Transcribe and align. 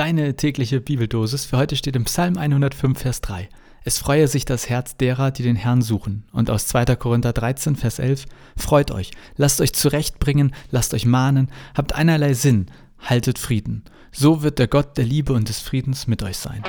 Deine 0.00 0.34
tägliche 0.34 0.80
Bibeldosis 0.80 1.44
für 1.44 1.58
heute 1.58 1.76
steht 1.76 1.94
im 1.94 2.04
Psalm 2.04 2.38
105, 2.38 2.98
Vers 2.98 3.20
3. 3.20 3.50
Es 3.84 3.98
freue 3.98 4.28
sich 4.28 4.46
das 4.46 4.70
Herz 4.70 4.96
derer, 4.96 5.30
die 5.30 5.42
den 5.42 5.56
Herrn 5.56 5.82
suchen. 5.82 6.24
Und 6.32 6.48
aus 6.48 6.66
2. 6.68 6.96
Korinther 6.96 7.34
13, 7.34 7.76
Vers 7.76 7.98
11. 7.98 8.24
Freut 8.56 8.92
euch, 8.92 9.10
lasst 9.36 9.60
euch 9.60 9.74
zurechtbringen, 9.74 10.54
lasst 10.70 10.94
euch 10.94 11.04
mahnen, 11.04 11.50
habt 11.74 11.94
einerlei 11.94 12.32
Sinn, 12.32 12.70
haltet 12.98 13.38
Frieden. 13.38 13.84
So 14.10 14.42
wird 14.42 14.58
der 14.58 14.68
Gott 14.68 14.96
der 14.96 15.04
Liebe 15.04 15.34
und 15.34 15.50
des 15.50 15.60
Friedens 15.60 16.06
mit 16.06 16.22
euch 16.22 16.38
sein. 16.38 16.62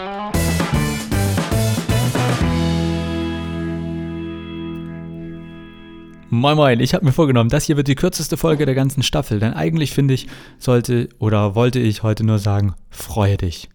Moin 6.34 6.55
Moin, 6.55 6.79
ich 6.79 6.93
habe 6.93 7.04
mir 7.04 7.11
vorgenommen, 7.11 7.50
das 7.50 7.66
hier 7.66 7.75
wird 7.75 7.89
die 7.89 7.95
kürzeste 7.95 8.38
Folge 8.38 8.66
der 8.66 8.73
ganzen 8.73 9.04
Staffel, 9.04 9.41
denn 9.41 9.54
eigentlich 9.54 9.91
finde 9.91 10.14
ich, 10.14 10.27
sollte 10.59 11.09
oder 11.20 11.55
wollte 11.55 11.79
ich 11.79 12.04
heute 12.04 12.23
nur 12.23 12.39
sagen, 12.39 12.73
freue 12.89 13.36
dich. 13.36 13.68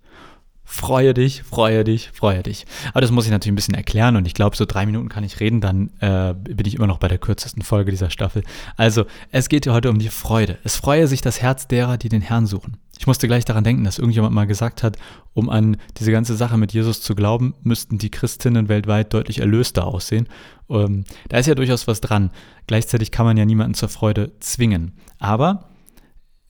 Freue 0.68 1.14
dich, 1.14 1.44
freue 1.44 1.84
dich, 1.84 2.10
freue 2.12 2.42
dich. 2.42 2.66
Aber 2.90 3.00
das 3.00 3.12
muss 3.12 3.24
ich 3.24 3.30
natürlich 3.30 3.52
ein 3.52 3.56
bisschen 3.56 3.74
erklären 3.74 4.16
und 4.16 4.26
ich 4.26 4.34
glaube, 4.34 4.56
so 4.56 4.64
drei 4.64 4.84
Minuten 4.84 5.08
kann 5.08 5.22
ich 5.22 5.38
reden, 5.38 5.60
dann 5.60 5.90
äh, 6.00 6.34
bin 6.34 6.66
ich 6.66 6.74
immer 6.74 6.88
noch 6.88 6.98
bei 6.98 7.06
der 7.06 7.18
kürzesten 7.18 7.62
Folge 7.62 7.92
dieser 7.92 8.10
Staffel. 8.10 8.42
Also, 8.76 9.06
es 9.30 9.48
geht 9.48 9.64
hier 9.64 9.72
heute 9.72 9.90
um 9.90 10.00
die 10.00 10.08
Freude. 10.08 10.58
Es 10.64 10.74
freue 10.74 11.06
sich 11.06 11.20
das 11.20 11.40
Herz 11.40 11.68
derer, 11.68 11.98
die 11.98 12.08
den 12.08 12.20
Herrn 12.20 12.46
suchen. 12.46 12.78
Ich 12.98 13.06
musste 13.06 13.28
gleich 13.28 13.44
daran 13.44 13.62
denken, 13.62 13.84
dass 13.84 13.98
irgendjemand 13.98 14.34
mal 14.34 14.46
gesagt 14.46 14.82
hat, 14.82 14.96
um 15.34 15.50
an 15.50 15.76
diese 15.98 16.10
ganze 16.10 16.34
Sache 16.34 16.56
mit 16.56 16.72
Jesus 16.72 17.00
zu 17.00 17.14
glauben, 17.14 17.54
müssten 17.62 17.98
die 17.98 18.10
Christinnen 18.10 18.68
weltweit 18.68 19.14
deutlich 19.14 19.38
erlöster 19.38 19.86
aussehen. 19.86 20.28
Ähm, 20.68 21.04
da 21.28 21.38
ist 21.38 21.46
ja 21.46 21.54
durchaus 21.54 21.86
was 21.86 22.00
dran. 22.00 22.30
Gleichzeitig 22.66 23.12
kann 23.12 23.26
man 23.26 23.36
ja 23.36 23.44
niemanden 23.44 23.74
zur 23.74 23.88
Freude 23.88 24.32
zwingen. 24.40 24.92
Aber 25.18 25.68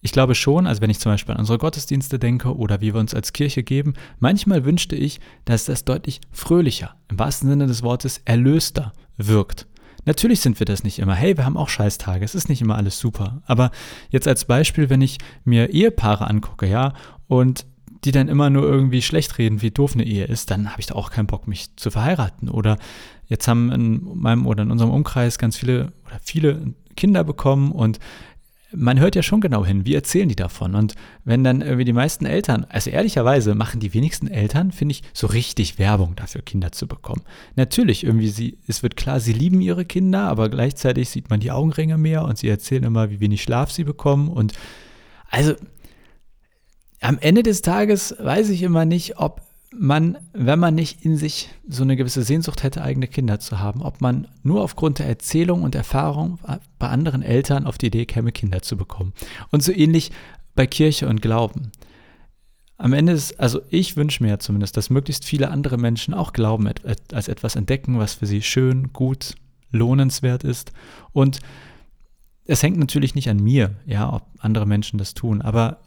ich 0.02 0.12
glaube 0.12 0.34
schon, 0.34 0.66
also 0.66 0.82
wenn 0.82 0.90
ich 0.90 1.00
zum 1.00 1.12
Beispiel 1.12 1.34
an 1.34 1.40
unsere 1.40 1.58
Gottesdienste 1.58 2.18
denke 2.18 2.54
oder 2.54 2.80
wie 2.80 2.94
wir 2.94 3.00
uns 3.00 3.14
als 3.14 3.32
Kirche 3.32 3.62
geben, 3.62 3.94
manchmal 4.18 4.64
wünschte 4.64 4.94
ich, 4.94 5.20
dass 5.44 5.64
das 5.64 5.84
deutlich 5.84 6.20
fröhlicher, 6.30 6.94
im 7.08 7.18
wahrsten 7.18 7.48
Sinne 7.48 7.66
des 7.66 7.82
Wortes 7.82 8.20
erlöster 8.24 8.92
wirkt. 9.16 9.66
Natürlich 10.04 10.40
sind 10.40 10.60
wir 10.60 10.66
das 10.66 10.84
nicht 10.84 11.00
immer. 11.00 11.14
Hey, 11.14 11.36
wir 11.36 11.44
haben 11.44 11.56
auch 11.56 11.68
Scheißtage. 11.68 12.24
Es 12.24 12.36
ist 12.36 12.48
nicht 12.48 12.62
immer 12.62 12.76
alles 12.76 13.00
super. 13.00 13.42
Aber 13.46 13.72
jetzt 14.10 14.28
als 14.28 14.44
Beispiel, 14.44 14.88
wenn 14.88 15.00
ich 15.00 15.18
mir 15.44 15.70
Ehepaare 15.70 16.28
angucke, 16.28 16.66
ja, 16.68 16.94
und 17.26 17.66
die 18.04 18.12
dann 18.12 18.28
immer 18.28 18.48
nur 18.48 18.62
irgendwie 18.62 19.02
schlecht 19.02 19.36
reden, 19.38 19.62
wie 19.62 19.72
doof 19.72 19.94
eine 19.94 20.04
Ehe 20.04 20.26
ist, 20.26 20.52
dann 20.52 20.70
habe 20.70 20.80
ich 20.80 20.86
da 20.86 20.94
auch 20.94 21.10
keinen 21.10 21.26
Bock, 21.26 21.48
mich 21.48 21.74
zu 21.74 21.90
verheiraten. 21.90 22.48
Oder 22.48 22.78
jetzt 23.26 23.48
haben 23.48 23.72
in 23.72 24.16
meinem 24.16 24.46
oder 24.46 24.62
in 24.62 24.70
unserem 24.70 24.92
Umkreis 24.92 25.38
ganz 25.38 25.56
viele 25.56 25.92
oder 26.06 26.20
viele 26.22 26.74
Kinder 26.94 27.24
bekommen 27.24 27.72
und 27.72 27.98
man 28.76 29.00
hört 29.00 29.16
ja 29.16 29.22
schon 29.22 29.40
genau 29.40 29.64
hin, 29.64 29.86
wie 29.86 29.94
erzählen 29.94 30.28
die 30.28 30.36
davon? 30.36 30.74
Und 30.74 30.94
wenn 31.24 31.42
dann 31.42 31.62
irgendwie 31.62 31.84
die 31.84 31.92
meisten 31.92 32.26
Eltern, 32.26 32.66
also 32.68 32.90
ehrlicherweise 32.90 33.54
machen 33.54 33.80
die 33.80 33.94
wenigsten 33.94 34.28
Eltern, 34.28 34.70
finde 34.70 34.92
ich, 34.92 35.02
so 35.12 35.26
richtig 35.26 35.78
Werbung 35.78 36.14
dafür, 36.14 36.42
Kinder 36.42 36.72
zu 36.72 36.86
bekommen. 36.86 37.22
Natürlich, 37.56 38.04
irgendwie, 38.04 38.28
sie, 38.28 38.58
es 38.68 38.82
wird 38.82 38.96
klar, 38.96 39.20
sie 39.20 39.32
lieben 39.32 39.60
ihre 39.60 39.84
Kinder, 39.84 40.28
aber 40.28 40.48
gleichzeitig 40.48 41.08
sieht 41.08 41.30
man 41.30 41.40
die 41.40 41.50
Augenringe 41.50 41.98
mehr 41.98 42.24
und 42.24 42.38
sie 42.38 42.48
erzählen 42.48 42.84
immer, 42.84 43.10
wie 43.10 43.20
wenig 43.20 43.42
Schlaf 43.42 43.70
sie 43.70 43.84
bekommen. 43.84 44.28
Und 44.28 44.52
also 45.30 45.54
am 47.00 47.18
Ende 47.18 47.42
des 47.42 47.62
Tages 47.62 48.14
weiß 48.18 48.50
ich 48.50 48.62
immer 48.62 48.84
nicht, 48.84 49.18
ob 49.18 49.42
man, 49.74 50.18
wenn 50.32 50.58
man 50.58 50.74
nicht 50.74 51.04
in 51.04 51.16
sich 51.16 51.48
so 51.68 51.82
eine 51.82 51.96
gewisse 51.96 52.22
Sehnsucht 52.22 52.62
hätte, 52.62 52.82
eigene 52.82 53.08
Kinder 53.08 53.40
zu 53.40 53.58
haben, 53.58 53.82
ob 53.82 54.00
man 54.00 54.28
nur 54.42 54.62
aufgrund 54.62 54.98
der 54.98 55.06
Erzählung 55.06 55.62
und 55.62 55.74
Erfahrung 55.74 56.38
bei 56.78 56.88
anderen 56.88 57.22
Eltern 57.22 57.66
auf 57.66 57.78
die 57.78 57.86
Idee 57.86 58.06
käme, 58.06 58.32
Kinder 58.32 58.62
zu 58.62 58.76
bekommen. 58.76 59.12
Und 59.50 59.62
so 59.62 59.72
ähnlich 59.72 60.12
bei 60.54 60.66
Kirche 60.66 61.08
und 61.08 61.20
Glauben. 61.22 61.72
Am 62.78 62.92
Ende 62.92 63.12
ist, 63.12 63.40
also 63.40 63.62
ich 63.70 63.96
wünsche 63.96 64.22
mir 64.22 64.38
zumindest, 64.38 64.76
dass 64.76 64.90
möglichst 64.90 65.24
viele 65.24 65.50
andere 65.50 65.78
Menschen 65.78 66.14
auch 66.14 66.32
Glauben 66.32 66.68
als 67.12 67.28
etwas 67.28 67.56
entdecken, 67.56 67.98
was 67.98 68.14
für 68.14 68.26
sie 68.26 68.42
schön, 68.42 68.92
gut, 68.92 69.34
lohnenswert 69.70 70.44
ist. 70.44 70.72
Und 71.12 71.40
es 72.44 72.62
hängt 72.62 72.78
natürlich 72.78 73.14
nicht 73.14 73.28
an 73.30 73.42
mir, 73.42 73.74
ja, 73.86 74.12
ob 74.12 74.26
andere 74.38 74.66
Menschen 74.66 74.98
das 74.98 75.14
tun, 75.14 75.42
aber 75.42 75.78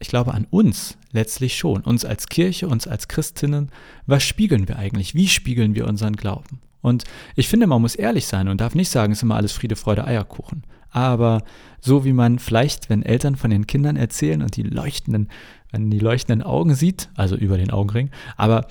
ich 0.00 0.08
glaube 0.08 0.34
an 0.34 0.46
uns 0.50 0.96
letztlich 1.12 1.56
schon, 1.56 1.82
uns 1.82 2.04
als 2.04 2.28
Kirche, 2.28 2.66
uns 2.66 2.88
als 2.88 3.06
Christinnen, 3.06 3.70
was 4.06 4.24
spiegeln 4.24 4.66
wir 4.66 4.78
eigentlich? 4.78 5.14
Wie 5.14 5.28
spiegeln 5.28 5.74
wir 5.74 5.86
unseren 5.86 6.16
Glauben? 6.16 6.60
Und 6.80 7.04
ich 7.36 7.48
finde, 7.48 7.66
man 7.66 7.82
muss 7.82 7.94
ehrlich 7.94 8.26
sein 8.26 8.48
und 8.48 8.62
darf 8.62 8.74
nicht 8.74 8.88
sagen, 8.88 9.12
es 9.12 9.18
ist 9.18 9.22
immer 9.22 9.36
alles 9.36 9.52
Friede, 9.52 9.76
Freude, 9.76 10.06
Eierkuchen. 10.06 10.64
Aber 10.90 11.44
so 11.80 12.04
wie 12.04 12.14
man 12.14 12.38
vielleicht, 12.38 12.88
wenn 12.88 13.02
Eltern 13.02 13.36
von 13.36 13.50
den 13.50 13.66
Kindern 13.66 13.96
erzählen 13.96 14.42
und 14.42 14.56
die 14.56 14.62
leuchtenden, 14.62 15.28
wenn 15.70 15.90
die 15.90 15.98
leuchtenden 15.98 16.42
Augen 16.42 16.74
sieht, 16.74 17.10
also 17.14 17.36
über 17.36 17.58
den 17.58 17.70
Augenring, 17.70 18.10
aber 18.36 18.66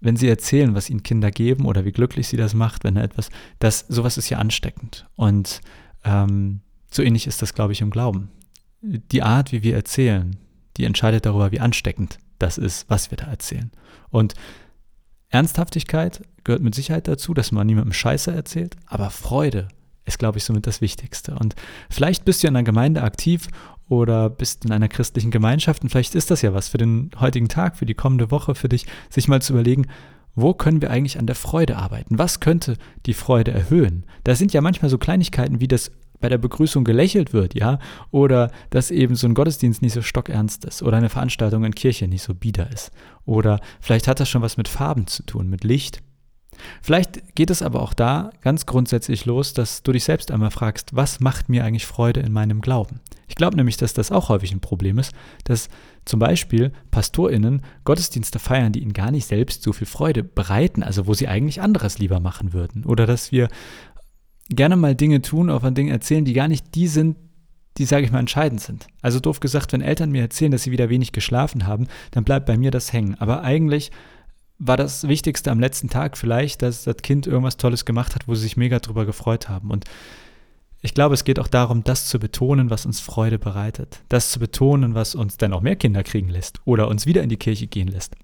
wenn 0.00 0.16
sie 0.16 0.28
erzählen, 0.28 0.74
was 0.74 0.90
ihnen 0.90 1.02
Kinder 1.02 1.30
geben 1.30 1.64
oder 1.64 1.84
wie 1.84 1.92
glücklich 1.92 2.28
sie 2.28 2.36
das 2.36 2.54
macht, 2.54 2.84
wenn 2.84 2.96
er 2.96 3.04
etwas, 3.04 3.30
das, 3.58 3.86
sowas 3.88 4.16
ist 4.18 4.28
ja 4.28 4.38
ansteckend. 4.38 5.06
Und 5.16 5.60
ähm, 6.04 6.60
so 6.90 7.02
ähnlich 7.02 7.26
ist 7.26 7.42
das, 7.42 7.54
glaube 7.54 7.72
ich, 7.72 7.80
im 7.80 7.90
Glauben 7.90 8.30
die 8.80 9.22
Art, 9.22 9.52
wie 9.52 9.62
wir 9.62 9.74
erzählen, 9.74 10.36
die 10.76 10.84
entscheidet 10.84 11.26
darüber, 11.26 11.52
wie 11.52 11.60
ansteckend 11.60 12.18
das 12.38 12.58
ist, 12.58 12.88
was 12.88 13.10
wir 13.10 13.18
da 13.18 13.26
erzählen. 13.26 13.70
Und 14.10 14.34
Ernsthaftigkeit 15.28 16.22
gehört 16.44 16.62
mit 16.62 16.74
Sicherheit 16.74 17.08
dazu, 17.08 17.34
dass 17.34 17.52
man 17.52 17.66
niemandem 17.66 17.92
Scheiße 17.92 18.32
erzählt, 18.32 18.76
aber 18.86 19.10
Freude 19.10 19.68
ist, 20.04 20.18
glaube 20.18 20.38
ich, 20.38 20.44
somit 20.44 20.66
das 20.66 20.80
Wichtigste. 20.80 21.34
Und 21.34 21.54
vielleicht 21.90 22.24
bist 22.24 22.42
du 22.42 22.48
in 22.48 22.56
einer 22.56 22.64
Gemeinde 22.64 23.02
aktiv 23.02 23.48
oder 23.88 24.30
bist 24.30 24.64
in 24.64 24.72
einer 24.72 24.88
christlichen 24.88 25.30
Gemeinschaft 25.30 25.82
und 25.82 25.90
vielleicht 25.90 26.14
ist 26.14 26.30
das 26.30 26.42
ja 26.42 26.54
was 26.54 26.68
für 26.68 26.78
den 26.78 27.10
heutigen 27.18 27.48
Tag, 27.48 27.76
für 27.76 27.86
die 27.86 27.94
kommende 27.94 28.30
Woche, 28.30 28.54
für 28.54 28.68
dich, 28.68 28.86
sich 29.10 29.28
mal 29.28 29.42
zu 29.42 29.52
überlegen, 29.52 29.86
wo 30.34 30.54
können 30.54 30.80
wir 30.80 30.90
eigentlich 30.90 31.18
an 31.18 31.26
der 31.26 31.34
Freude 31.34 31.76
arbeiten? 31.76 32.18
Was 32.18 32.38
könnte 32.38 32.76
die 33.06 33.14
Freude 33.14 33.50
erhöhen? 33.50 34.04
Da 34.24 34.36
sind 34.36 34.52
ja 34.52 34.60
manchmal 34.60 34.88
so 34.88 34.96
Kleinigkeiten 34.96 35.60
wie 35.60 35.68
das 35.68 35.90
bei 36.20 36.28
der 36.28 36.38
Begrüßung 36.38 36.84
gelächelt 36.84 37.32
wird, 37.32 37.54
ja, 37.54 37.78
oder 38.10 38.50
dass 38.70 38.90
eben 38.90 39.14
so 39.14 39.26
ein 39.26 39.34
Gottesdienst 39.34 39.82
nicht 39.82 39.92
so 39.92 40.02
stockernst 40.02 40.64
ist 40.64 40.82
oder 40.82 40.96
eine 40.96 41.08
Veranstaltung 41.08 41.64
in 41.64 41.74
Kirche 41.74 42.08
nicht 42.08 42.22
so 42.22 42.34
bieder 42.34 42.70
ist. 42.72 42.90
Oder 43.24 43.60
vielleicht 43.80 44.08
hat 44.08 44.20
das 44.20 44.28
schon 44.28 44.42
was 44.42 44.56
mit 44.56 44.68
Farben 44.68 45.06
zu 45.06 45.22
tun, 45.22 45.48
mit 45.48 45.64
Licht. 45.64 46.02
Vielleicht 46.82 47.36
geht 47.36 47.50
es 47.50 47.62
aber 47.62 47.82
auch 47.82 47.94
da 47.94 48.30
ganz 48.40 48.66
grundsätzlich 48.66 49.26
los, 49.26 49.52
dass 49.52 49.82
du 49.82 49.92
dich 49.92 50.04
selbst 50.04 50.30
einmal 50.30 50.50
fragst, 50.50 50.94
was 50.94 51.20
macht 51.20 51.48
mir 51.48 51.64
eigentlich 51.64 51.86
Freude 51.86 52.20
in 52.20 52.32
meinem 52.32 52.60
Glauben? 52.60 53.00
Ich 53.28 53.34
glaube 53.34 53.56
nämlich, 53.56 53.76
dass 53.76 53.92
das 53.92 54.10
auch 54.10 54.30
häufig 54.30 54.52
ein 54.52 54.60
Problem 54.60 54.98
ist, 54.98 55.12
dass 55.44 55.68
zum 56.04 56.18
Beispiel 56.18 56.72
PastorInnen 56.90 57.62
Gottesdienste 57.84 58.38
feiern, 58.38 58.72
die 58.72 58.80
ihnen 58.80 58.94
gar 58.94 59.10
nicht 59.10 59.26
selbst 59.26 59.62
so 59.62 59.74
viel 59.74 59.86
Freude 59.86 60.24
bereiten, 60.24 60.82
also 60.82 61.06
wo 61.06 61.12
sie 61.12 61.28
eigentlich 61.28 61.60
anderes 61.60 61.98
lieber 61.98 62.18
machen 62.18 62.54
würden. 62.54 62.86
Oder 62.86 63.06
dass 63.06 63.30
wir 63.30 63.48
gerne 64.48 64.76
mal 64.76 64.94
Dinge 64.94 65.22
tun 65.22 65.50
oder 65.50 65.60
von 65.60 65.74
Dingen 65.74 65.90
erzählen, 65.90 66.24
die 66.24 66.32
gar 66.32 66.48
nicht 66.48 66.74
die 66.74 66.88
sind, 66.88 67.16
die, 67.76 67.84
sage 67.84 68.04
ich 68.04 68.12
mal, 68.12 68.18
entscheidend 68.18 68.60
sind. 68.60 68.86
Also 69.02 69.20
doof 69.20 69.40
gesagt, 69.40 69.72
wenn 69.72 69.82
Eltern 69.82 70.10
mir 70.10 70.22
erzählen, 70.22 70.50
dass 70.50 70.64
sie 70.64 70.72
wieder 70.72 70.88
wenig 70.88 71.12
geschlafen 71.12 71.66
haben, 71.66 71.86
dann 72.10 72.24
bleibt 72.24 72.46
bei 72.46 72.56
mir 72.56 72.70
das 72.70 72.92
hängen. 72.92 73.14
Aber 73.20 73.42
eigentlich 73.42 73.92
war 74.58 74.76
das 74.76 75.06
Wichtigste 75.06 75.50
am 75.50 75.60
letzten 75.60 75.88
Tag 75.88 76.16
vielleicht, 76.16 76.62
dass 76.62 76.84
das 76.84 76.96
Kind 76.96 77.26
irgendwas 77.26 77.56
Tolles 77.56 77.84
gemacht 77.84 78.14
hat, 78.14 78.26
wo 78.26 78.34
sie 78.34 78.42
sich 78.42 78.56
mega 78.56 78.80
drüber 78.80 79.06
gefreut 79.06 79.48
haben. 79.48 79.70
Und 79.70 79.84
ich 80.80 80.94
glaube, 80.94 81.14
es 81.14 81.24
geht 81.24 81.38
auch 81.38 81.48
darum, 81.48 81.84
das 81.84 82.06
zu 82.06 82.18
betonen, 82.18 82.70
was 82.70 82.86
uns 82.86 83.00
Freude 83.00 83.38
bereitet. 83.38 84.00
Das 84.08 84.30
zu 84.30 84.40
betonen, 84.40 84.94
was 84.94 85.14
uns 85.14 85.36
dann 85.36 85.52
auch 85.52 85.60
mehr 85.60 85.76
Kinder 85.76 86.02
kriegen 86.02 86.28
lässt 86.28 86.60
oder 86.64 86.88
uns 86.88 87.06
wieder 87.06 87.22
in 87.22 87.28
die 87.28 87.36
Kirche 87.36 87.66
gehen 87.66 87.88
lässt. 87.88 88.16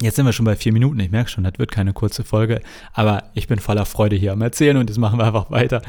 Jetzt 0.00 0.16
sind 0.16 0.26
wir 0.26 0.32
schon 0.32 0.44
bei 0.44 0.56
vier 0.56 0.72
Minuten. 0.72 0.98
Ich 1.00 1.10
merke 1.10 1.30
schon, 1.30 1.44
das 1.44 1.54
wird 1.58 1.70
keine 1.70 1.92
kurze 1.92 2.24
Folge. 2.24 2.60
Aber 2.92 3.24
ich 3.34 3.46
bin 3.46 3.58
voller 3.60 3.86
Freude 3.86 4.16
hier 4.16 4.32
am 4.32 4.42
Erzählen 4.42 4.76
und 4.76 4.90
jetzt 4.90 4.98
machen 4.98 5.18
wir 5.18 5.24
einfach 5.24 5.50
weiter. 5.50 5.82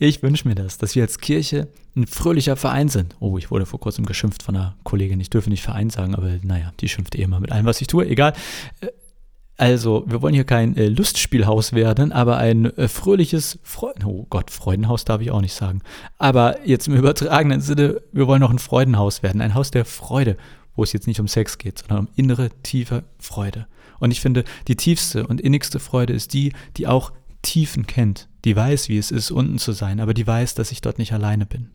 Ich 0.00 0.22
wünsche 0.22 0.46
mir 0.46 0.54
das, 0.54 0.78
dass 0.78 0.94
wir 0.94 1.02
als 1.02 1.18
Kirche 1.18 1.68
ein 1.96 2.06
fröhlicher 2.06 2.56
Verein 2.56 2.88
sind. 2.88 3.16
Oh, 3.20 3.36
ich 3.38 3.50
wurde 3.50 3.66
vor 3.66 3.80
kurzem 3.80 4.06
geschimpft 4.06 4.42
von 4.42 4.56
einer 4.56 4.76
Kollegin. 4.84 5.20
Ich 5.20 5.30
dürfe 5.30 5.50
nicht 5.50 5.62
Verein 5.62 5.90
sagen, 5.90 6.14
aber 6.14 6.38
naja, 6.42 6.72
die 6.80 6.88
schimpft 6.88 7.16
eh 7.16 7.22
immer 7.22 7.40
mit 7.40 7.50
allem, 7.50 7.66
was 7.66 7.80
ich 7.80 7.88
tue. 7.88 8.06
Egal. 8.06 8.32
Also, 9.56 10.04
wir 10.06 10.22
wollen 10.22 10.34
hier 10.34 10.44
kein 10.44 10.76
äh, 10.76 10.86
Lustspielhaus 10.86 11.72
werden, 11.72 12.12
aber 12.12 12.36
ein 12.36 12.66
äh, 12.76 12.86
fröhliches, 12.86 13.58
Fre 13.64 13.92
oh 14.04 14.24
Gott, 14.30 14.52
Freudenhaus 14.52 15.04
darf 15.04 15.20
ich 15.20 15.32
auch 15.32 15.40
nicht 15.40 15.54
sagen. 15.54 15.80
Aber 16.16 16.64
jetzt 16.64 16.86
im 16.86 16.94
übertragenen 16.94 17.60
Sinne, 17.60 18.00
wir 18.12 18.28
wollen 18.28 18.40
noch 18.40 18.52
ein 18.52 18.60
Freudenhaus 18.60 19.24
werden, 19.24 19.40
ein 19.40 19.54
Haus 19.54 19.72
der 19.72 19.84
Freude, 19.84 20.36
wo 20.78 20.84
es 20.84 20.92
jetzt 20.92 21.08
nicht 21.08 21.18
um 21.20 21.26
Sex 21.26 21.58
geht, 21.58 21.80
sondern 21.80 22.06
um 22.06 22.08
innere, 22.14 22.50
tiefe 22.62 23.02
Freude. 23.18 23.66
Und 23.98 24.12
ich 24.12 24.20
finde, 24.20 24.44
die 24.68 24.76
tiefste 24.76 25.26
und 25.26 25.40
innigste 25.40 25.80
Freude 25.80 26.12
ist 26.12 26.32
die, 26.32 26.52
die 26.76 26.86
auch 26.86 27.12
Tiefen 27.42 27.86
kennt, 27.86 28.28
die 28.44 28.54
weiß, 28.54 28.88
wie 28.88 28.96
es 28.96 29.10
ist, 29.10 29.32
unten 29.32 29.58
zu 29.58 29.72
sein, 29.72 29.98
aber 29.98 30.14
die 30.14 30.26
weiß, 30.26 30.54
dass 30.54 30.70
ich 30.70 30.80
dort 30.80 30.98
nicht 30.98 31.12
alleine 31.12 31.46
bin. 31.46 31.70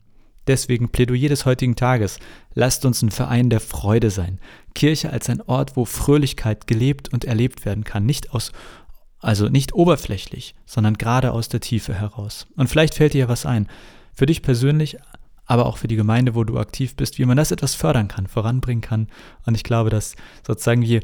Deswegen 0.48 0.90
Plädoyer 0.90 1.30
des 1.30 1.46
heutigen 1.46 1.76
Tages. 1.76 2.20
Lasst 2.54 2.86
uns 2.86 3.02
ein 3.02 3.12
Verein 3.12 3.50
der 3.50 3.60
Freude 3.60 4.10
sein. 4.10 4.40
Kirche 4.74 5.10
als 5.10 5.30
ein 5.30 5.42
Ort, 5.42 5.76
wo 5.76 5.86
Fröhlichkeit 5.86 6.68
gelebt 6.68 7.12
und 7.12 7.26
erlebt 7.26 7.66
werden 7.66 7.84
kann. 7.84 8.06
Nicht 8.06 8.34
aus, 8.34 8.52
also 9.20 9.48
nicht 9.50 9.74
oberflächlich, 9.74 10.56
sondern 10.66 10.98
gerade 10.98 11.32
aus 11.32 11.50
der 11.50 11.60
Tiefe 11.60 11.94
heraus. 11.94 12.48
Und 12.56 12.70
vielleicht 12.70 12.96
fällt 12.96 13.14
dir 13.14 13.20
ja 13.20 13.30
was 13.30 13.46
ein. 13.46 13.68
Für 14.14 14.26
dich 14.26 14.42
persönlich 14.42 14.98
aber 15.46 15.66
auch 15.66 15.78
für 15.78 15.88
die 15.88 15.96
Gemeinde, 15.96 16.36
wo 16.36 16.44
du 16.44 16.58
aktiv 16.58 16.96
bist, 16.96 17.20
wie 17.20 17.26
man 17.26 17.38
das 17.38 17.52
etwas 17.52 17.76
fördern 17.76 18.08
kann, 18.08 18.28
voranbringen 18.28 18.82
kann. 18.82 19.08
Und 19.46 19.56
ich 19.56 19.64
glaube, 19.64 19.90
dass 19.90 20.16
sozusagen 20.46 20.82
je 20.82 21.02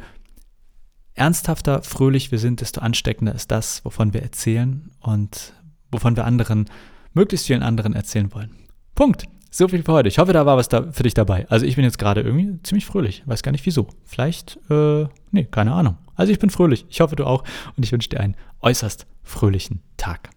ernsthafter, 1.14 1.82
fröhlich 1.84 2.32
wir 2.32 2.40
sind, 2.40 2.62
desto 2.62 2.82
ansteckender 2.82 3.36
ist 3.36 3.52
das, 3.52 3.84
wovon 3.84 4.14
wir 4.14 4.22
erzählen 4.24 4.92
und 5.02 5.54
wovon 5.92 6.16
wir 6.16 6.26
anderen, 6.26 6.70
möglichst 7.14 7.48
vielen 7.48 7.64
anderen 7.64 7.94
erzählen 7.94 8.34
wollen. 8.34 8.56
Punkt. 8.96 9.26
So 9.52 9.68
viel 9.68 9.82
für 9.82 9.94
heute. 9.94 10.10
Ich 10.10 10.20
hoffe, 10.20 10.32
da 10.32 10.46
war 10.46 10.58
was 10.58 10.70
da 10.70 10.92
für 10.92 11.04
dich 11.04 11.16
dabei. 11.16 11.48
Also 11.50 11.66
ich 11.66 11.76
bin 11.76 11.84
jetzt 11.84 11.98
gerade 11.98 12.22
irgendwie 12.22 12.62
ziemlich 12.62 12.86
fröhlich. 12.86 13.24
Weiß 13.26 13.42
gar 13.42 13.52
nicht 13.52 13.66
wieso. 13.66 13.88
Vielleicht, 14.06 14.60
äh, 14.70 15.06
nee, 15.32 15.46
keine 15.46 15.74
Ahnung. 15.74 15.98
Also 16.16 16.32
ich 16.32 16.38
bin 16.38 16.52
fröhlich. 16.52 16.86
Ich 16.90 17.02
hoffe, 17.02 17.16
du 17.16 17.26
auch. 17.26 17.44
Und 17.76 17.84
ich 17.84 17.92
wünsche 17.92 18.10
dir 18.10 18.20
einen 18.20 18.36
äußerst 18.62 19.08
fröhlichen 19.24 19.82
Tag. 19.98 20.30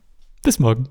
Bis 0.42 0.58
morgen. 0.58 0.88